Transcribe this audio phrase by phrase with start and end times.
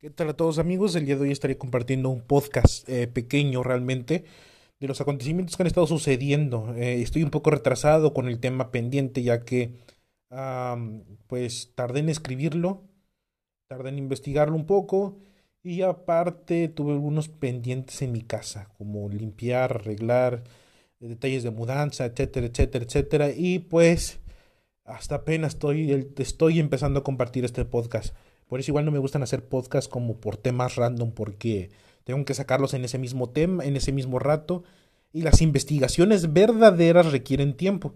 [0.00, 0.94] ¿Qué tal a todos amigos?
[0.94, 4.24] El día de hoy estaré compartiendo un podcast eh, pequeño realmente
[4.78, 6.72] de los acontecimientos que han estado sucediendo.
[6.76, 9.74] Eh, estoy un poco retrasado con el tema pendiente ya que
[11.26, 12.84] pues tardé en escribirlo,
[13.66, 15.18] tardé en investigarlo un poco
[15.64, 20.44] y aparte tuve algunos pendientes en mi casa como limpiar, arreglar,
[21.00, 24.20] eh, detalles de mudanza, etcétera, etcétera, etcétera y pues
[24.84, 28.14] hasta apenas estoy, estoy empezando a compartir este podcast.
[28.48, 31.70] Por eso igual no me gustan hacer podcasts como por temas random porque
[32.04, 34.64] tengo que sacarlos en ese mismo tema, en ese mismo rato.
[35.12, 37.94] Y las investigaciones verdaderas requieren tiempo.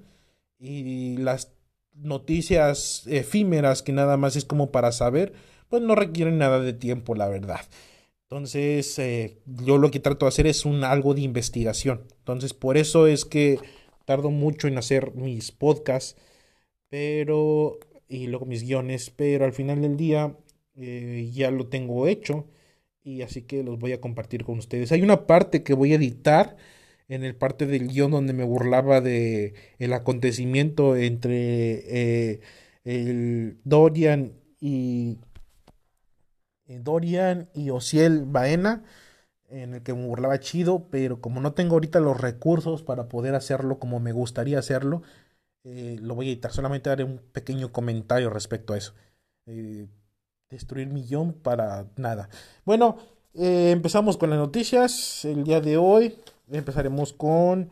[0.58, 1.52] Y las
[1.94, 5.32] noticias efímeras que nada más es como para saber,
[5.68, 7.60] pues no requieren nada de tiempo, la verdad.
[8.24, 12.02] Entonces, eh, yo lo que trato de hacer es un algo de investigación.
[12.18, 13.58] Entonces, por eso es que
[14.04, 16.16] tardo mucho en hacer mis podcasts,
[16.88, 20.36] pero y luego mis guiones, pero al final del día
[20.76, 22.46] eh, ya lo tengo hecho
[23.04, 24.92] y así que los voy a compartir con ustedes.
[24.92, 26.56] Hay una parte que voy a editar
[27.08, 32.40] en el parte del guion donde me burlaba de el acontecimiento entre eh,
[32.84, 35.18] el Dorian y
[36.66, 38.84] eh, Dorian y Ociel Baena
[39.50, 43.34] en el que me burlaba chido, pero como no tengo ahorita los recursos para poder
[43.34, 45.02] hacerlo como me gustaría hacerlo,
[45.64, 46.52] lo voy a editar.
[46.52, 48.94] Solamente haré un pequeño comentario respecto a eso.
[50.52, 52.28] Destruir millón para nada.
[52.64, 52.96] Bueno,
[53.34, 55.24] eh, empezamos con las noticias.
[55.24, 56.16] El día de hoy
[56.50, 57.70] empezaremos con...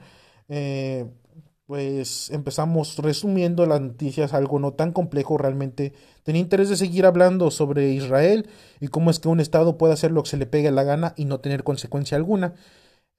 [1.67, 5.93] pues empezamos resumiendo las noticias, algo no tan complejo realmente.
[6.25, 8.49] Tenía interés de seguir hablando sobre Israel
[8.81, 11.15] y cómo es que un Estado puede hacer lo que se le pegue la gana
[11.17, 12.55] y no tener consecuencia alguna.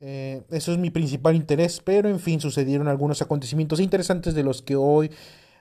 [0.03, 4.63] Eh, eso es mi principal interés, pero en fin, sucedieron algunos acontecimientos interesantes de los
[4.63, 5.11] que hoy,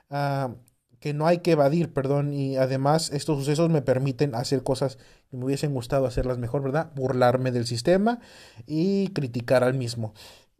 [0.09, 0.55] ah,
[1.01, 4.99] que no hay que evadir, perdón, y además estos sucesos me permiten hacer cosas
[5.29, 6.91] que me hubiesen gustado hacerlas mejor, ¿verdad?
[6.95, 8.19] Burlarme del sistema
[8.67, 10.13] y criticar al mismo.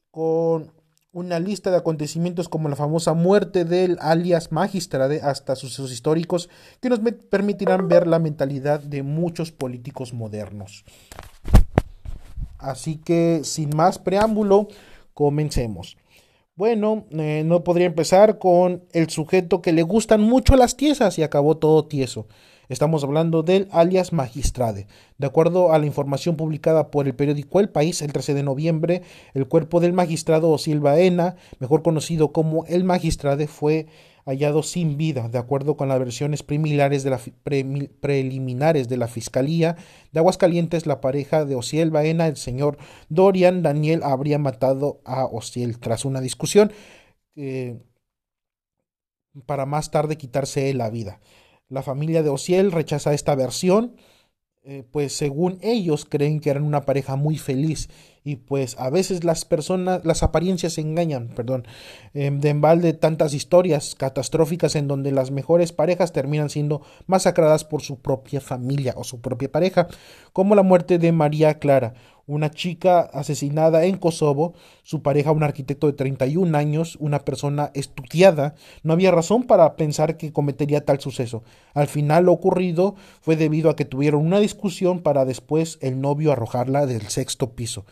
[0.10, 0.72] Con
[1.14, 6.50] una lista de acontecimientos como la famosa muerte del alias Magistrade hasta sucesos históricos
[6.82, 7.00] que nos
[7.30, 10.86] permitirán ver la mentalidad de muchos políticos modernos.
[12.58, 14.70] Así que sin más preámbulo,
[15.14, 15.98] comencemos.
[16.56, 21.24] Bueno, eh, no podría empezar con el sujeto que le gustan mucho las tiesas y
[21.24, 22.28] acabó todo tieso.
[22.68, 24.88] Estamos hablando del alias Magistrade.
[25.18, 29.02] De acuerdo a la información publicada por el periódico El País el 13 de noviembre,
[29.34, 33.88] el cuerpo del magistrado Silva Ena, mejor conocido como el Magistrade, fue
[34.26, 37.20] hallado sin vida, de acuerdo con las versiones preliminares de la,
[38.88, 39.78] de Fiscalía
[40.12, 42.78] de Aguascalientes, la pareja de Ociel Baena, el señor
[43.10, 45.80] Dorian Daniel, habría matado a Ociel.
[45.80, 46.72] Tras una discusión
[47.36, 47.80] eh,
[49.46, 51.20] para más tarde quitarse la vida.
[51.70, 53.96] La familia de Ociel rechaza esta versión,
[54.64, 57.90] eh, pues según ellos creen que eran una pareja muy feliz.
[58.24, 61.66] Y pues a veces las personas, las apariencias engañan, perdón,
[62.14, 68.00] em, de tantas historias catastróficas en donde las mejores parejas terminan siendo masacradas por su
[68.00, 69.88] propia familia o su propia pareja,
[70.34, 71.96] como la muerte de María Clara,
[72.32, 74.54] una chica asesinada en Kosovo,
[74.84, 80.18] su pareja un arquitecto de 31 años, una persona estudiada, no había razón para pensar
[80.18, 81.44] que cometería tal suceso.
[81.74, 86.32] Al final lo ocurrido fue debido a que tuvieron una discusión para después el novio
[86.32, 87.86] arrojarla del sexto piso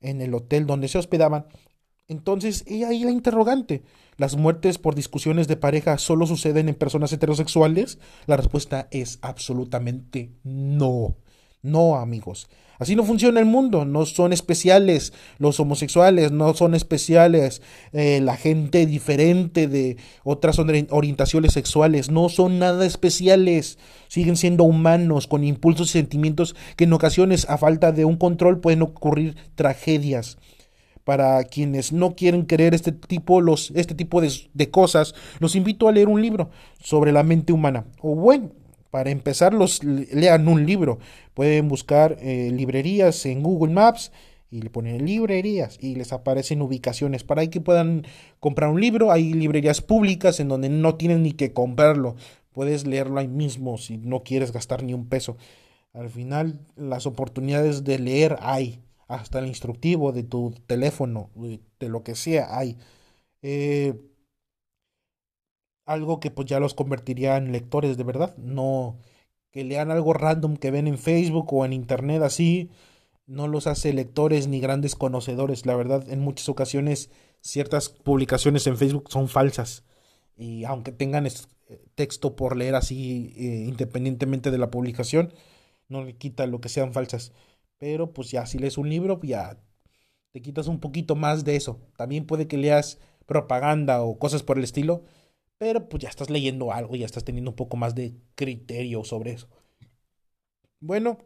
[0.00, 1.46] en el hotel donde se hospedaban.
[2.06, 3.82] Entonces, y ahí la interrogante.
[4.16, 7.98] ¿Las muertes por discusiones de pareja solo suceden en personas heterosexuales?
[8.26, 11.16] La respuesta es absolutamente no.
[11.62, 12.48] No, amigos.
[12.80, 13.84] Así no funciona el mundo.
[13.84, 17.60] No son especiales los homosexuales, no son especiales
[17.92, 22.10] eh, la gente diferente de otras orientaciones sexuales.
[22.10, 23.78] No son nada especiales.
[24.08, 28.60] Siguen siendo humanos con impulsos y sentimientos que en ocasiones, a falta de un control,
[28.60, 30.38] pueden ocurrir tragedias.
[31.04, 35.86] Para quienes no quieren creer este tipo, los, este tipo de, de cosas, los invito
[35.88, 36.50] a leer un libro
[36.82, 37.84] sobre la mente humana.
[38.00, 38.52] O bueno,
[38.90, 40.98] para empezar, los lean un libro.
[41.34, 44.12] Pueden buscar eh, librerías en Google Maps
[44.50, 48.04] y le ponen librerías y les aparecen ubicaciones para que puedan
[48.40, 49.12] comprar un libro.
[49.12, 52.16] Hay librerías públicas en donde no tienen ni que comprarlo.
[52.52, 55.36] Puedes leerlo ahí mismo si no quieres gastar ni un peso.
[55.92, 58.80] Al final, las oportunidades de leer hay.
[59.06, 62.76] Hasta el instructivo de tu teléfono, de lo que sea, hay.
[63.42, 63.94] Eh,
[65.92, 68.98] algo que pues ya los convertiría en lectores de verdad, no
[69.50, 72.70] que lean algo random que ven en Facebook o en internet así,
[73.26, 77.10] no los hace lectores ni grandes conocedores, la verdad en muchas ocasiones
[77.40, 79.84] ciertas publicaciones en Facebook son falsas
[80.36, 81.26] y aunque tengan
[81.94, 85.32] texto por leer así eh, independientemente de la publicación,
[85.88, 87.32] no le quita lo que sean falsas.
[87.78, 89.58] Pero pues ya si lees un libro, ya
[90.32, 91.80] te quitas un poquito más de eso.
[91.96, 95.04] También puede que leas propaganda o cosas por el estilo,
[95.60, 99.32] pero pues ya estás leyendo algo, ya estás teniendo un poco más de criterio sobre
[99.32, 99.48] eso.
[100.80, 101.18] Bueno,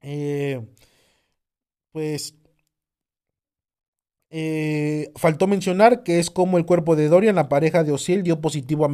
[0.00, 0.60] eh,
[1.92, 2.34] pues
[4.30, 8.40] eh, faltó mencionar que es como el cuerpo de Dorian, la pareja de Osiel, dio
[8.40, 8.88] positivo a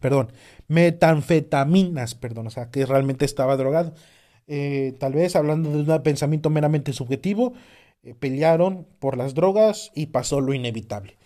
[0.00, 0.32] perdón,
[0.68, 3.94] metanfetaminas, perdón, o sea, que realmente estaba drogado.
[4.46, 7.54] Eh, tal vez hablando de un pensamiento meramente subjetivo,
[8.18, 11.19] pelearon por las drogas y pasó lo inevitable.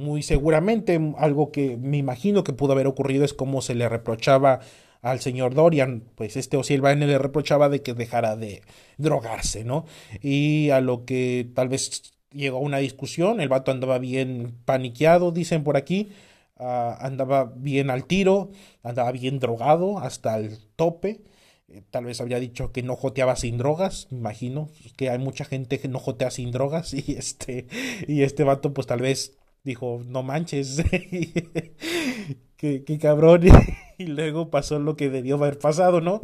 [0.00, 4.60] Muy seguramente algo que me imagino que pudo haber ocurrido es como se le reprochaba
[5.02, 8.62] al señor Dorian, pues este O'Sullivan le reprochaba de que dejara de
[8.96, 9.84] drogarse, ¿no?
[10.22, 15.32] Y a lo que tal vez llegó a una discusión, el vato andaba bien paniqueado,
[15.32, 16.10] dicen por aquí,
[16.56, 18.52] ah, andaba bien al tiro,
[18.82, 21.20] andaba bien drogado hasta el tope.
[21.68, 25.78] Eh, tal vez había dicho que no joteaba sin drogas, imagino que hay mucha gente
[25.78, 27.66] que no jotea sin drogas y este
[28.08, 30.82] y este vato pues tal vez dijo, no manches,
[32.56, 33.42] qué, cabrón.
[33.98, 36.20] y luego pasó lo que debió haber pasado, ¿no?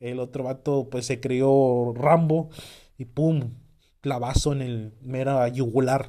[0.00, 2.50] El otro vato pues se crió Rambo
[2.98, 3.54] y pum,
[4.00, 6.06] clavazo en el mera yugular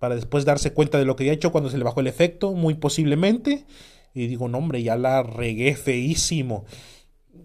[0.00, 2.52] para después darse cuenta de lo que había hecho cuando se le bajó el efecto,
[2.52, 3.66] muy posiblemente.
[4.14, 6.64] Y digo, no hombre, ya la regué feísimo.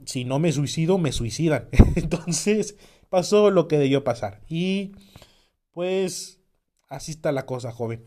[0.05, 1.67] Si no me suicido, me suicidan.
[1.95, 2.77] Entonces
[3.09, 4.41] pasó lo que debió pasar.
[4.47, 4.93] Y
[5.71, 6.39] pues
[6.87, 8.05] así está la cosa, joven.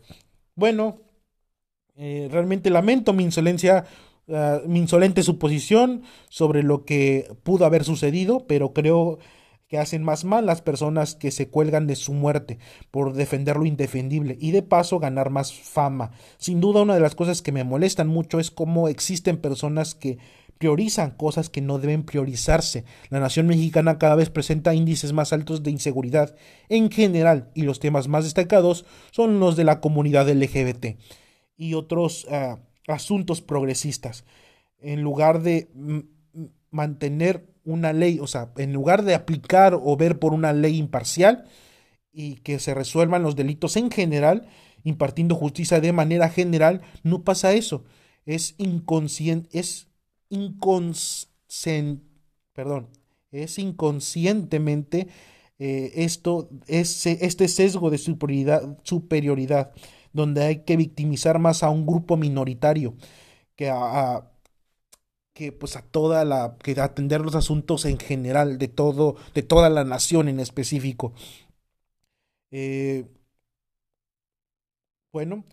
[0.59, 0.97] Bueno,
[1.95, 3.85] eh, realmente lamento mi insolencia,
[4.27, 9.19] ah, mi insolente suposición sobre lo que pudo haber sucedido, pero creo
[9.69, 12.59] que hacen más mal las personas que se cuelgan de su muerte
[12.91, 16.11] por defender lo indefendible y de paso ganar más fama.
[16.37, 20.17] Sin duda una de las cosas que me molestan mucho es cómo existen personas que
[20.59, 22.83] priorizan cosas que no deben priorizarse.
[23.09, 26.35] La nación mexicana cada vez presenta índices más altos de inseguridad
[26.67, 30.99] en general y los temas más destacados son los de la comunidad LGBT
[31.57, 34.25] y otros ah, asuntos progresistas.
[34.81, 35.69] En lugar de
[36.71, 41.45] mantener una ley, o sea, en lugar de aplicar o ver por una ley imparcial
[42.11, 44.47] y que se resuelvan los delitos en general,
[44.83, 47.85] impartiendo justicia de manera general, no pasa eso.
[48.25, 49.88] Es inconsciente, es
[52.53, 52.89] perdón,
[53.31, 55.07] es inconscientemente
[55.59, 59.73] eh, esto, este sesgo de superioridad, superioridad,
[60.13, 62.95] donde hay que victimizar más a un grupo minoritario
[63.55, 64.31] que a,
[65.33, 69.69] que pues a toda la que atender los asuntos en general de todo de toda
[69.69, 71.13] la nación en específico.
[72.51, 73.05] Eh,
[75.11, 75.43] bueno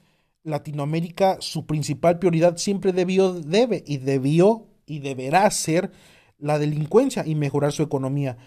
[0.46, 5.90] Latinoamérica su principal prioridad siempre debió, debe y debió y deberá ser
[6.38, 8.38] la delincuencia y mejorar su economía.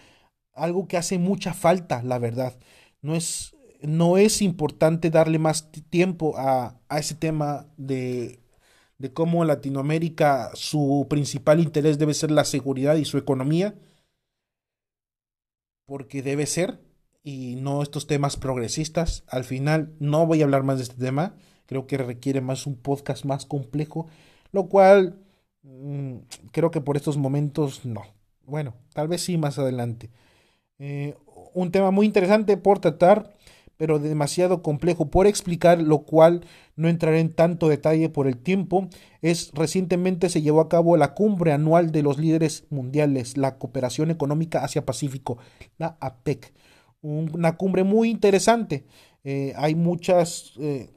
[0.54, 2.58] Algo que hace mucha falta, la verdad.
[3.02, 8.40] No es, no es importante darle más tiempo a, a ese tema de,
[8.96, 13.74] de cómo Latinoamérica su principal interés debe ser la seguridad y su economía,
[15.86, 16.80] porque debe ser,
[17.22, 19.24] y no estos temas progresistas.
[19.26, 21.34] Al final no voy a hablar más de este tema
[21.70, 24.08] creo que requiere más un podcast más complejo,
[24.50, 25.20] lo cual
[25.62, 26.16] mm,
[26.50, 28.02] creo que por estos momentos no.
[28.44, 30.10] Bueno, tal vez sí más adelante.
[30.80, 31.14] Eh,
[31.54, 33.36] un tema muy interesante por tratar,
[33.76, 38.88] pero demasiado complejo por explicar, lo cual no entraré en tanto detalle por el tiempo,
[39.22, 44.10] es recientemente se llevó a cabo la cumbre anual de los líderes mundiales, la cooperación
[44.10, 45.38] económica Asia-Pacífico,
[45.78, 46.52] la APEC.
[47.00, 48.86] Una cumbre muy interesante.
[49.22, 50.90] Eh, hay muchas eh,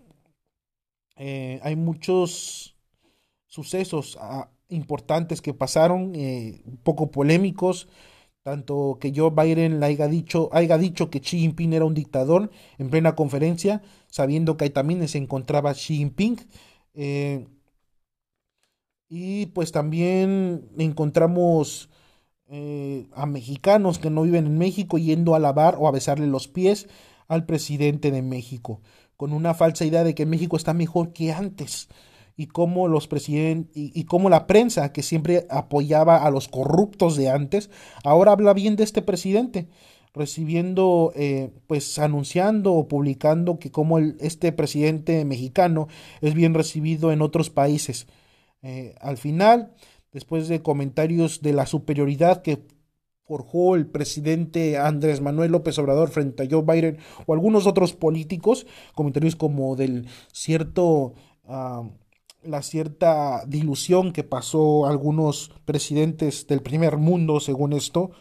[1.16, 2.76] eh, hay muchos
[3.48, 7.88] sucesos ah, importantes que pasaron, eh, un poco polémicos,
[8.42, 12.90] tanto que Joe Biden haya dicho, haya dicho que Xi Jinping era un dictador en
[12.90, 16.40] plena conferencia, sabiendo que ahí también se encontraba Xi Jinping.
[16.96, 17.48] Eh,
[19.08, 21.90] y pues también encontramos
[23.16, 26.88] a mexicanos que no viven en México yendo a lavar o a besarle los pies
[27.28, 28.82] al presidente de México
[29.18, 31.88] con una falsa idea de que México está mejor que antes.
[32.36, 37.30] Y cómo los presidentes y, cómo la prensa que siempre apoyaba a los corruptos de
[37.30, 37.70] antes
[38.04, 39.68] ahora habla bien de este presidente
[40.16, 45.88] recibiendo eh, pues anunciando o publicando que como este presidente mexicano
[46.22, 48.08] es bien recibido en otros países.
[48.64, 49.72] Eh, al final
[50.12, 52.64] después de comentarios de la superioridad que
[53.26, 58.66] forjó el presidente Andrés Manuel López Obrador frente a Joe Biden o algunos otros políticos,
[58.94, 61.14] comentarios como del cierto
[62.44, 68.12] la cierta dilución que pasó algunos presidentes del primer mundo, según esto,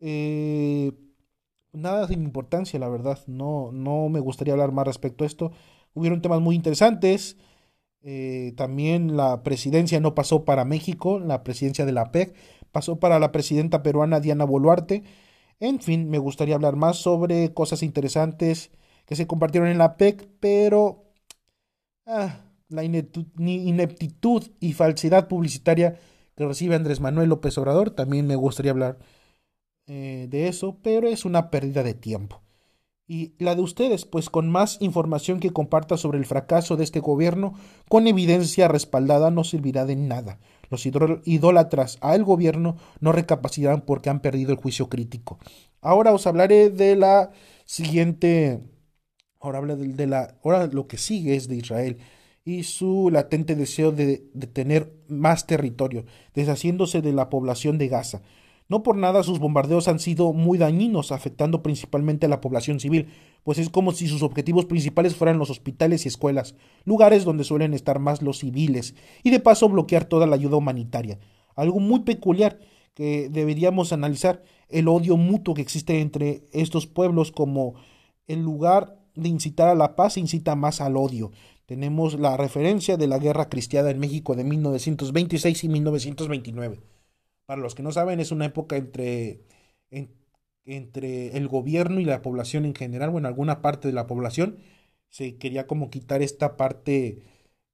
[0.00, 0.92] eh,
[1.72, 3.18] nada sin importancia, la verdad.
[3.26, 5.52] No, no me gustaría hablar más respecto a esto.
[5.94, 7.36] Hubieron temas muy interesantes.
[8.02, 12.34] Eh, también la presidencia no pasó para México, la presidencia de la PEC,
[12.76, 15.02] pasó para la presidenta peruana Diana Boluarte.
[15.60, 18.70] En fin, me gustaría hablar más sobre cosas interesantes
[19.06, 21.06] que se compartieron en la PEC, pero
[22.04, 25.98] ah, la ineptitud y falsedad publicitaria
[26.36, 28.98] que recibe Andrés Manuel López Obrador, también me gustaría hablar
[29.86, 32.42] eh, de eso, pero es una pérdida de tiempo.
[33.08, 37.00] Y la de ustedes, pues con más información que comparta sobre el fracaso de este
[37.00, 37.54] gobierno,
[37.88, 40.40] con evidencia respaldada, no servirá de nada.
[40.70, 45.38] Los idólatras al gobierno no recapacitarán porque han perdido el juicio crítico.
[45.80, 47.30] Ahora os hablaré de la
[47.64, 48.60] siguiente.
[49.40, 50.36] Ahora habla de, la.
[50.42, 51.98] Ahora lo que sigue es de Israel
[52.44, 56.04] y su latente deseo de, de tener más territorio,
[56.34, 58.22] deshaciéndose de la población de Gaza.
[58.68, 63.08] No por nada sus bombardeos han sido muy dañinos, afectando principalmente a la población civil,
[63.44, 67.74] pues es como si sus objetivos principales fueran los hospitales y escuelas, lugares donde suelen
[67.74, 71.20] estar más los civiles, y de paso bloquear toda la ayuda humanitaria.
[71.54, 72.58] Algo muy peculiar
[72.94, 77.74] que deberíamos analizar, el odio mutuo que existe entre estos pueblos como
[78.26, 81.30] en lugar de incitar a la paz incita más al odio.
[81.66, 86.95] Tenemos la referencia de la guerra cristiana en México de 1926 y 1929
[87.46, 89.40] para los que no saben, es una época entre,
[90.64, 94.58] entre el gobierno y la población en general, bueno, alguna parte de la población.
[95.08, 97.22] Se quería como quitar esta parte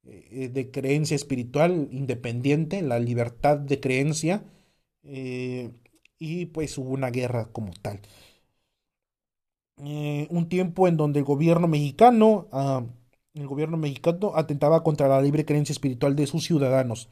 [0.05, 4.45] eh, de creencia espiritual independiente, la libertad de creencia,
[5.05, 5.71] eh,
[6.19, 8.01] y pues hubo una guerra como tal.
[9.79, 12.85] Eh, un tiempo en donde el gobierno mexicano, ah,
[13.35, 17.09] el gobierno mexicano atentaba contra la libre creencia espiritual de sus ciudadanos.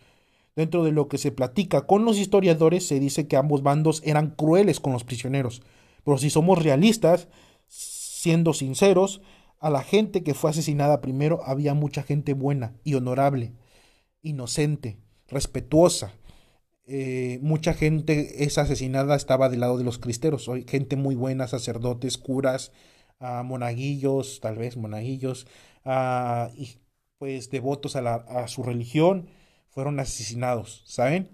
[0.57, 4.31] Dentro de lo que se platica con los historiadores se dice que ambos bandos eran
[4.31, 5.63] crueles con los prisioneros.
[6.05, 7.29] Pero si somos realistas,
[7.69, 9.23] siendo sinceros,
[9.61, 13.53] a la gente que fue asesinada primero había mucha gente buena y honorable,
[14.23, 16.13] inocente, respetuosa.
[16.87, 22.19] Eh, mucha gente esa asesinada estaba del lado de los cristeros, gente muy buena, sacerdotes,
[22.19, 22.73] curas,
[23.21, 25.47] ah, monaguillos, tal vez monaguillos,
[25.85, 26.79] ah, y
[27.19, 29.29] pues devotos a, la, a su religión
[29.71, 31.31] fueron asesinados, ¿saben?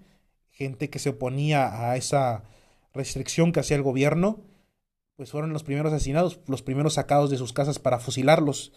[0.51, 2.43] Gente que se oponía a esa
[2.93, 4.41] restricción que hacía el gobierno,
[5.15, 8.71] pues fueron los primeros asesinados, los primeros sacados de sus casas para fusilarlos,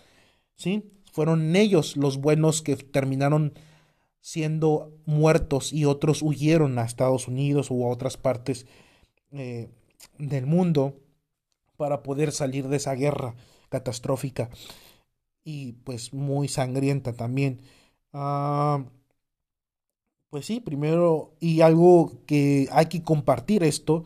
[0.57, 0.91] ¿sí?
[1.13, 3.55] Fueron ellos los buenos que terminaron
[4.21, 8.67] siendo muertos y otros huyeron a Estados Unidos u a otras partes
[9.33, 9.71] eh,
[10.19, 10.95] del mundo
[11.77, 13.35] para poder salir de esa guerra
[13.71, 14.51] catastrófica
[15.45, 17.61] y pues muy sangrienta también.
[18.13, 18.85] Ah,
[20.31, 24.05] pues sí, primero, y algo que hay que compartir esto,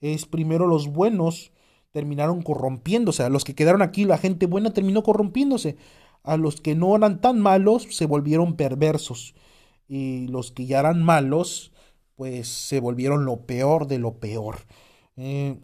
[0.00, 1.52] es primero los buenos
[1.92, 5.76] terminaron corrompiéndose, a los que quedaron aquí la gente buena terminó corrompiéndose,
[6.22, 9.34] a los que no eran tan malos se volvieron perversos,
[9.88, 11.72] y los que ya eran malos,
[12.16, 14.58] pues se volvieron lo peor de lo peor.
[15.16, 15.58] Eh,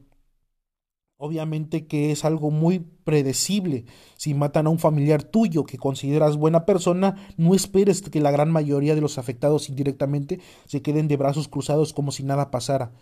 [1.19, 3.87] Obviamente que es algo muy predecible.
[4.17, 8.51] Si matan a un familiar tuyo que consideras buena persona, no esperes que la gran
[8.51, 12.93] mayoría de los afectados indirectamente se queden de brazos cruzados como si nada pasara.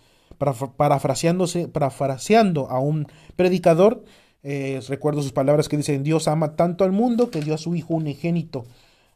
[0.76, 3.06] parafraseándose, parafraseando a un
[3.36, 4.04] predicador,
[4.42, 7.74] eh, recuerdo sus palabras que dicen, Dios ama tanto al mundo que dio a su
[7.74, 8.64] Hijo unigénito.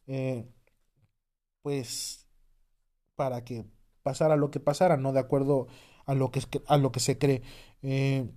[0.07, 0.45] Eh,
[1.63, 2.27] pues
[3.15, 3.65] para que
[4.03, 5.69] pasara lo que pasara, no de acuerdo
[6.07, 7.43] a lo que, se cree.
[7.83, 8.29] Eh,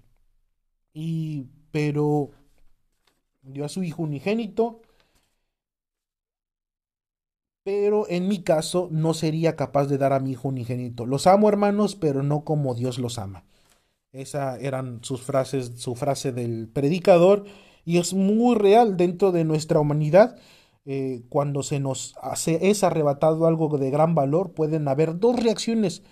[0.94, 2.32] y pero
[3.42, 4.82] dio a su hijo unigénito,
[7.64, 11.06] pero en mi caso no sería capaz de dar a mi hijo unigénito.
[11.06, 13.46] Los amo, hermanos, pero no como Dios los ama.
[14.12, 17.46] Esa eran sus frases, su frase del predicador,
[17.86, 20.38] y es muy real dentro de nuestra humanidad.
[20.86, 26.04] Eh, cuando se nos es arrebatado algo de gran valor, pueden haber dos reacciones: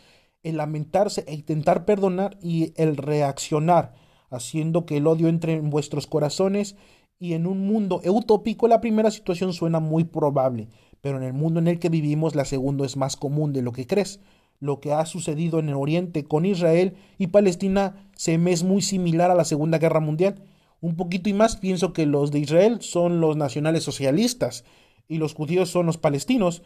[0.44, 3.96] el lamentarse e intentar perdonar, y el reaccionar
[4.30, 6.76] haciendo que el odio entre en vuestros corazones
[7.20, 10.70] y en un mundo utópico la primera situación suena muy probable,
[11.02, 13.72] pero en el mundo en el que vivimos la segunda es más común de lo
[13.72, 14.20] que crees.
[14.62, 18.82] Lo que ha sucedido en el Oriente con Israel y Palestina se me es muy
[18.82, 20.44] similar a la Segunda Guerra Mundial.
[20.82, 24.66] Un poquito y más pienso que los de Israel son los nacionales socialistas
[25.08, 26.62] y los judíos son los palestinos,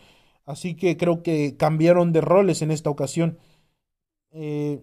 [0.45, 3.37] así que creo que cambiaron de roles en esta ocasión.
[4.31, 4.81] Eh,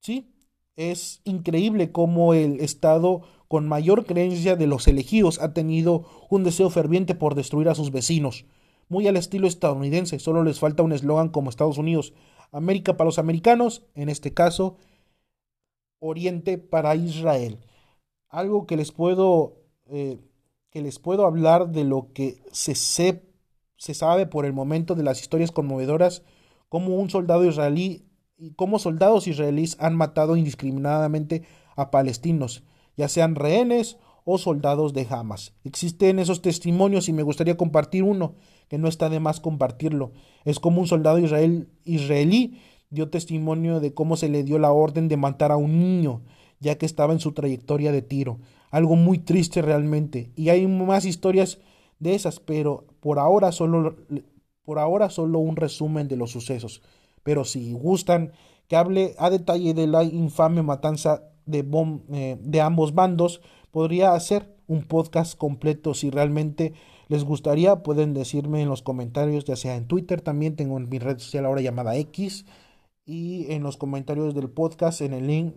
[0.00, 0.30] sí,
[0.78, 6.70] es increíble cómo el Estado con mayor creencia de los elegidos ha tenido un deseo
[6.70, 8.46] ferviente por destruir a sus vecinos.
[8.88, 12.14] Muy al estilo estadounidense, solo les falta un eslogan como Estados Unidos,
[12.52, 14.76] América para los americanos, en este caso,
[15.98, 17.58] Oriente para Israel.
[18.28, 19.56] Algo que les puedo,
[19.86, 20.20] eh,
[20.70, 25.20] que les puedo hablar de lo que se, se sabe por el momento de las
[25.20, 26.22] historias conmovedoras,
[26.68, 28.07] como un soldado israelí
[28.38, 31.42] y cómo soldados israelíes han matado indiscriminadamente
[31.76, 32.62] a palestinos,
[32.96, 35.54] ya sean rehenes o soldados de Hamas.
[35.64, 38.34] Existen esos testimonios y me gustaría compartir uno,
[38.68, 40.12] que no está de más compartirlo.
[40.44, 45.08] Es como un soldado israel, israelí dio testimonio de cómo se le dio la orden
[45.08, 46.22] de matar a un niño,
[46.60, 48.38] ya que estaba en su trayectoria de tiro.
[48.70, 50.30] Algo muy triste realmente.
[50.36, 51.58] Y hay más historias
[51.98, 53.96] de esas, pero por ahora solo,
[54.62, 56.82] por ahora solo un resumen de los sucesos
[57.28, 58.32] pero si gustan
[58.68, 61.58] que hable a detalle de la infame matanza de,
[62.10, 65.92] eh, de ambos bandos, podría hacer un podcast completo.
[65.92, 66.72] Si realmente
[67.08, 71.18] les gustaría, pueden decirme en los comentarios, ya sea en Twitter, también tengo mi red
[71.18, 72.46] social ahora llamada X,
[73.04, 75.54] y en los comentarios del podcast, en el link,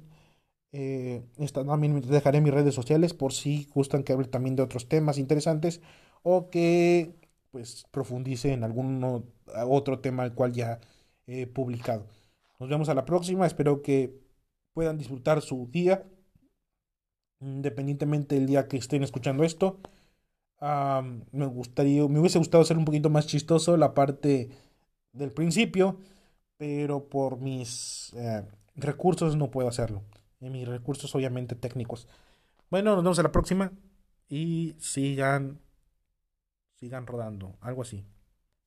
[0.74, 1.24] eh,
[1.54, 5.80] también dejaré mis redes sociales por si gustan que hable también de otros temas interesantes
[6.22, 7.16] o que
[7.50, 9.24] pues profundice en algún
[9.70, 10.82] otro tema al cual ya
[11.54, 12.08] publicado.
[12.60, 14.20] Nos vemos a la próxima, espero que
[14.74, 16.06] puedan disfrutar su día,
[17.40, 19.80] independientemente del día que estén escuchando esto.
[20.60, 24.50] me gustaría, me hubiese gustado ser un poquito más chistoso la parte
[25.14, 25.98] del principio,
[26.58, 28.44] pero por mis eh,
[28.76, 30.04] recursos no puedo hacerlo.
[30.40, 32.08] Y mis recursos obviamente técnicos.
[32.70, 33.72] Bueno, nos vemos a la próxima
[34.30, 35.60] y sigan
[36.82, 38.04] sigan rodando, algo así.